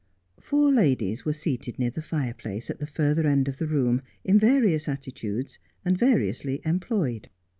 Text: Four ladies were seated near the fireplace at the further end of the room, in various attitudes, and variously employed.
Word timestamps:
Four 0.39 0.71
ladies 0.71 1.25
were 1.25 1.33
seated 1.33 1.77
near 1.77 1.91
the 1.91 2.01
fireplace 2.01 2.71
at 2.71 2.79
the 2.79 2.87
further 2.87 3.27
end 3.27 3.47
of 3.47 3.59
the 3.59 3.67
room, 3.67 4.01
in 4.23 4.39
various 4.39 4.87
attitudes, 4.89 5.59
and 5.85 5.95
variously 5.95 6.59
employed. 6.65 7.29